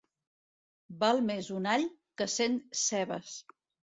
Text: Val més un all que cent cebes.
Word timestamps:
Val 1.03 1.19
més 1.27 1.51
un 1.59 1.69
all 1.75 1.85
que 2.21 2.27
cent 2.37 2.57
cebes. 2.87 3.37